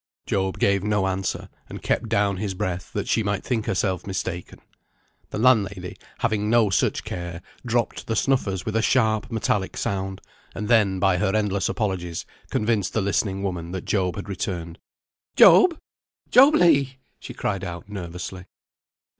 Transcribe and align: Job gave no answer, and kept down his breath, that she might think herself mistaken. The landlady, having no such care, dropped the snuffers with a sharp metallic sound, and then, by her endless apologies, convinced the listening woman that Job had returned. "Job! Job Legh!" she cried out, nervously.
Job 0.25 0.57
gave 0.57 0.83
no 0.83 1.05
answer, 1.05 1.47
and 1.69 1.83
kept 1.83 2.09
down 2.09 2.37
his 2.37 2.55
breath, 2.55 2.91
that 2.91 3.07
she 3.07 3.21
might 3.21 3.43
think 3.43 3.67
herself 3.67 4.07
mistaken. 4.07 4.57
The 5.29 5.37
landlady, 5.37 5.95
having 6.21 6.49
no 6.49 6.71
such 6.71 7.03
care, 7.03 7.43
dropped 7.63 8.07
the 8.07 8.15
snuffers 8.15 8.65
with 8.65 8.75
a 8.75 8.81
sharp 8.81 9.31
metallic 9.31 9.77
sound, 9.77 10.19
and 10.55 10.67
then, 10.69 10.97
by 10.97 11.17
her 11.17 11.35
endless 11.35 11.69
apologies, 11.69 12.25
convinced 12.49 12.93
the 12.93 13.01
listening 13.01 13.43
woman 13.43 13.73
that 13.73 13.85
Job 13.85 14.15
had 14.15 14.27
returned. 14.27 14.79
"Job! 15.35 15.77
Job 16.31 16.55
Legh!" 16.55 16.97
she 17.19 17.35
cried 17.35 17.63
out, 17.63 17.87
nervously. 17.87 18.45